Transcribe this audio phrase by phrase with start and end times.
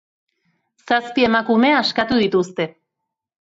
[0.91, 2.69] Zazpi emakume askatu dituzte.